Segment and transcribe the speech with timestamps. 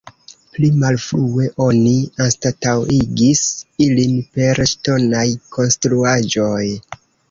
[0.53, 1.93] Pli malfrue oni
[2.27, 3.45] anstataŭigis
[3.89, 6.63] ilin per ŝtonaj konstruaĵoj.